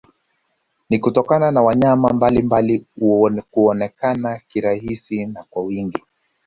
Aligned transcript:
Ni 0.89 0.99
kutokana 0.99 1.51
na 1.51 1.61
wanyama 1.61 2.13
mbalimbali 2.13 2.85
kuonekana 3.51 4.39
kirahisi 4.39 5.25
na 5.25 5.43
kwa 5.43 5.63
wingi 5.63 6.01